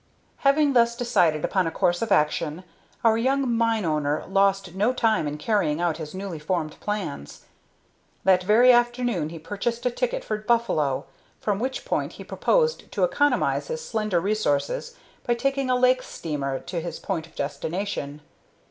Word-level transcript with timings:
Having 0.37 0.73
thus 0.73 0.95
decided 0.95 1.45
upon 1.45 1.67
a 1.67 1.71
course 1.71 2.01
of 2.01 2.11
action, 2.11 2.63
our 3.03 3.19
young 3.19 3.47
mine 3.55 3.85
owner 3.85 4.25
lost 4.27 4.73
no 4.73 4.93
time 4.93 5.27
in 5.27 5.37
carrying 5.37 5.79
out 5.79 5.97
his 5.97 6.15
newly 6.15 6.39
formed 6.39 6.79
plans. 6.79 7.45
That 8.23 8.41
very 8.41 8.71
afternoon 8.73 9.29
he 9.29 9.37
purchased 9.37 9.85
a 9.85 9.91
ticket 9.91 10.23
for 10.25 10.39
Buffalo, 10.39 11.05
from 11.39 11.59
which 11.59 11.85
point 11.85 12.13
he 12.13 12.23
proposed 12.23 12.91
to 12.93 13.03
economize 13.03 13.67
his 13.67 13.85
slender 13.85 14.19
resources 14.19 14.95
by 15.27 15.35
taking 15.35 15.69
a 15.69 15.75
lake 15.75 16.01
steamer 16.01 16.57
to 16.61 16.81
his 16.81 16.97
point 16.97 17.27
of 17.27 17.35
destination. 17.35 18.21